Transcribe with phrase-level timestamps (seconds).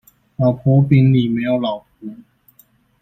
[0.37, 1.87] 老婆餅裡沒有老婆